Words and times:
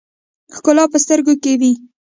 ښکلا 0.55 0.83
په 0.91 0.97
سترګو 1.03 1.33
کښې 1.43 1.53
وي 1.59 1.71